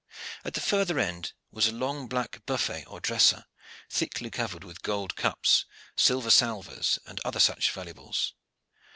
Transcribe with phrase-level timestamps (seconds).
[0.43, 3.45] At the further end was a long black buffet or dresser,
[3.87, 8.33] thickly covered with gold cups, silver salvers, and other such valuables.